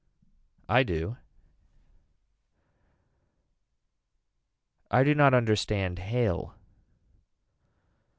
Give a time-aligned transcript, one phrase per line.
[0.67, 1.17] I do.
[4.89, 6.55] I do not understand hail.